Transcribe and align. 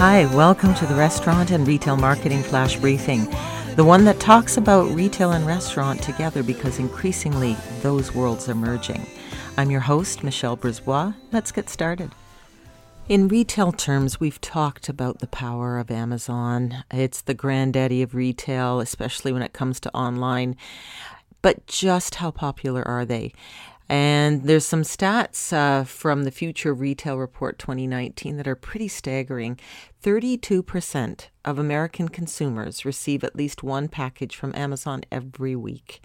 Hi, 0.00 0.24
welcome 0.34 0.72
to 0.76 0.86
the 0.86 0.94
Restaurant 0.94 1.50
and 1.50 1.68
Retail 1.68 1.94
Marketing 1.98 2.42
Flash 2.42 2.76
Briefing, 2.76 3.26
the 3.76 3.84
one 3.84 4.06
that 4.06 4.18
talks 4.18 4.56
about 4.56 4.90
retail 4.94 5.32
and 5.32 5.46
restaurant 5.46 6.02
together 6.02 6.42
because 6.42 6.78
increasingly 6.78 7.54
those 7.82 8.14
worlds 8.14 8.48
are 8.48 8.54
merging. 8.54 9.06
I'm 9.58 9.70
your 9.70 9.82
host, 9.82 10.24
Michelle 10.24 10.56
Brisbois. 10.56 11.14
Let's 11.32 11.52
get 11.52 11.68
started. 11.68 12.12
In 13.10 13.28
retail 13.28 13.72
terms, 13.72 14.18
we've 14.18 14.40
talked 14.40 14.88
about 14.88 15.18
the 15.18 15.26
power 15.26 15.78
of 15.78 15.90
Amazon. 15.90 16.82
It's 16.90 17.20
the 17.20 17.34
granddaddy 17.34 18.00
of 18.00 18.14
retail, 18.14 18.80
especially 18.80 19.34
when 19.34 19.42
it 19.42 19.52
comes 19.52 19.80
to 19.80 19.94
online. 19.94 20.56
But 21.42 21.66
just 21.66 22.14
how 22.14 22.30
popular 22.30 22.88
are 22.88 23.04
they? 23.04 23.34
And 23.90 24.44
there's 24.44 24.64
some 24.64 24.82
stats 24.82 25.52
uh, 25.52 25.82
from 25.82 26.22
the 26.22 26.30
Future 26.30 26.72
Retail 26.72 27.18
Report 27.18 27.58
2019 27.58 28.36
that 28.36 28.46
are 28.46 28.54
pretty 28.54 28.86
staggering. 28.86 29.58
32% 30.00 31.26
of 31.44 31.58
American 31.58 32.08
consumers 32.08 32.84
receive 32.84 33.24
at 33.24 33.34
least 33.34 33.64
one 33.64 33.88
package 33.88 34.36
from 34.36 34.54
Amazon 34.54 35.02
every 35.10 35.56
week. 35.56 36.02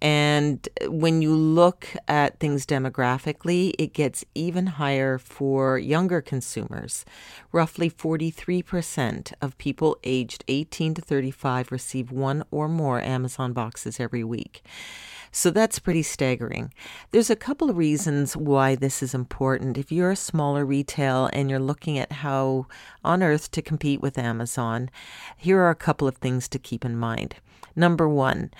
And 0.00 0.66
when 0.86 1.20
you 1.20 1.34
look 1.34 1.88
at 2.06 2.38
things 2.38 2.64
demographically, 2.64 3.74
it 3.76 3.92
gets 3.92 4.24
even 4.36 4.66
higher 4.66 5.18
for 5.18 5.78
younger 5.78 6.20
consumers. 6.20 7.04
Roughly 7.50 7.90
43% 7.90 9.32
of 9.42 9.58
people 9.58 9.98
aged 10.04 10.44
18 10.46 10.94
to 10.94 11.02
35 11.02 11.72
receive 11.72 12.12
one 12.12 12.44
or 12.52 12.68
more 12.68 13.00
Amazon 13.00 13.52
boxes 13.52 13.98
every 13.98 14.22
week. 14.22 14.62
So 15.32 15.50
that's 15.50 15.78
pretty 15.78 16.02
staggering. 16.02 16.72
There's 17.12 17.30
a 17.30 17.36
couple 17.36 17.70
of 17.70 17.76
reasons 17.76 18.36
why 18.36 18.74
this 18.74 19.02
is 19.02 19.14
important. 19.14 19.78
If 19.78 19.92
you're 19.92 20.10
a 20.10 20.16
smaller 20.16 20.64
retail 20.64 21.30
and 21.32 21.48
you're 21.48 21.60
looking 21.60 21.98
at 21.98 22.10
how 22.12 22.66
on 23.04 23.22
earth 23.22 23.50
to 23.52 23.62
compete 23.62 24.00
with 24.00 24.18
Amazon, 24.18 24.90
here 25.36 25.60
are 25.60 25.70
a 25.70 25.76
couple 25.76 26.08
of 26.08 26.16
things 26.16 26.48
to 26.48 26.58
keep 26.58 26.84
in 26.84 26.96
mind. 26.96 27.36
Number 27.76 28.08
one, 28.08 28.50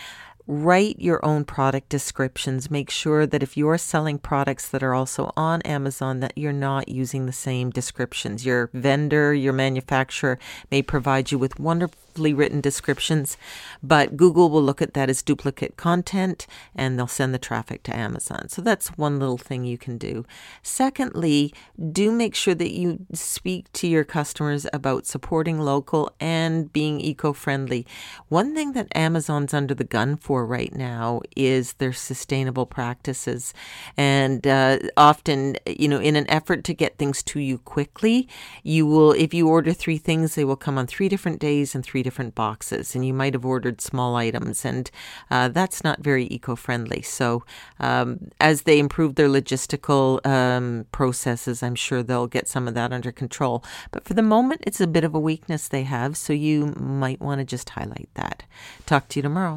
write 0.51 1.01
your 1.01 1.25
own 1.25 1.45
product 1.45 1.89
descriptions. 1.89 2.73
Make 2.73 2.91
sure 2.91 3.25
that 3.25 3.43
if 3.43 3.57
you're 3.57 3.79
selling 3.79 4.19
products 4.19 4.69
that 4.71 4.83
are 4.83 4.95
also 4.95 5.33
on 5.37 5.63
Amazon, 5.63 6.19
that 6.21 6.37
you're 6.37 6.53
not 6.53 6.89
using 6.89 7.27
the 7.27 7.33
same 7.33 7.71
descriptions. 7.71 8.45
Your 8.45 8.69
vendor, 8.75 9.33
your 9.33 9.53
manufacturer 9.53 10.41
may 10.69 10.83
provide 10.83 11.31
you 11.31 11.39
with 11.39 11.61
wonderfully 11.61 12.35
written 12.35 12.61
descriptions, 12.61 13.37
but 13.81 14.17
Google 14.17 14.51
will 14.51 14.63
look 14.63 14.83
at 14.83 14.95
that 14.95 15.09
as 15.09 15.23
duplicate 15.23 15.77
content 15.77 16.49
and 16.75 16.99
they'll 16.99 17.07
send 17.07 17.33
the 17.33 17.39
traffic 17.39 17.85
to 17.85 17.97
Amazon. 17.97 18.49
So 18.49 18.61
that's 18.61 18.89
one 18.99 19.21
little 19.21 19.39
thing 19.39 19.65
you 19.65 19.79
can 19.79 19.99
do. 19.99 20.27
Secondly, 20.65 21.55
do 21.93 22.11
make 22.11 22.35
sure 22.35 22.57
that 22.57 22.73
you 22.73 23.07
speak 23.15 23.73
to 23.75 23.87
your 23.87 24.03
customers 24.03 24.67
about 24.73 25.07
supporting 25.07 25.61
local 25.61 26.13
and 26.19 26.73
being 26.73 27.01
eco 27.01 27.33
friendly. 27.33 27.87
One 28.29 28.53
thing 28.53 28.73
that 28.73 28.89
Amazon's 28.97 29.55
under 29.55 29.75
the 29.75 29.85
gun 29.85 30.17
for 30.17 30.40
for 30.41 30.47
right 30.47 30.75
now 30.75 31.21
is 31.37 31.75
their 31.75 31.93
sustainable 31.93 32.65
practices. 32.65 33.53
And 33.99 34.47
uh, 34.47 34.79
often, 34.97 35.57
you 35.67 35.87
know, 35.87 36.01
in 36.01 36.17
an 36.17 36.29
effort 36.31 36.65
to 36.65 36.73
get 36.73 36.97
things 36.97 37.23
to 37.25 37.41
you 37.41 37.59
quickly, 37.59 38.27
you 38.63 38.87
will, 38.87 39.13
if 39.13 39.35
you 39.35 39.49
order 39.49 39.75
three 39.75 39.99
things, 39.99 40.37
they 40.37 40.47
will 40.47 40.57
come 40.57 40.79
on 40.79 40.87
three 40.87 41.11
different 41.11 41.41
days 41.41 41.75
and 41.75 41.85
three 41.85 42.03
different 42.03 42.35
boxes. 42.35 42.95
And 42.95 43.05
you 43.05 43.13
might 43.13 43.35
have 43.35 43.45
ordered 43.45 43.83
small 43.83 44.17
items, 44.17 44.65
and 44.65 44.91
uh, 45.31 45.49
that's 45.49 45.85
not 45.85 46.01
very 46.01 46.27
eco 46.31 46.57
friendly. 46.57 47.03
So, 47.03 47.45
um, 47.79 48.31
as 48.41 48.63
they 48.63 48.79
improve 48.79 49.17
their 49.17 49.29
logistical 49.29 50.25
um, 50.27 50.87
processes, 50.91 51.63
I'm 51.63 51.75
sure 51.75 52.03
they'll 52.03 52.27
get 52.29 52.49
some 52.49 52.67
of 52.67 52.73
that 52.75 52.95
under 52.95 53.13
control. 53.13 53.63
But 53.91 54.05
for 54.05 54.15
the 54.15 54.23
moment, 54.23 54.63
it's 54.67 54.81
a 54.81 54.87
bit 54.87 55.05
of 55.05 55.15
a 55.15 55.21
weakness 55.21 55.69
they 55.69 55.83
have. 55.83 56.17
So, 56.17 56.33
you 56.33 56.75
might 56.79 57.21
want 57.21 57.41
to 57.41 57.45
just 57.45 57.69
highlight 57.71 58.09
that. 58.15 58.45
Talk 58.87 59.09
to 59.09 59.19
you 59.19 59.23
tomorrow. 59.23 59.57